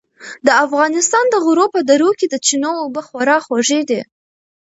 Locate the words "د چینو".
2.29-2.71